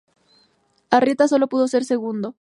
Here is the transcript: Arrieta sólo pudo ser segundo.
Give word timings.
Arrieta 0.89 1.27
sólo 1.27 1.45
pudo 1.47 1.67
ser 1.67 1.83
segundo. 1.85 2.29